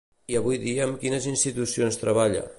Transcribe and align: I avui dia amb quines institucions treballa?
I 0.35 0.37
avui 0.39 0.57
dia 0.63 0.87
amb 0.87 0.97
quines 1.03 1.29
institucions 1.33 2.03
treballa? 2.07 2.45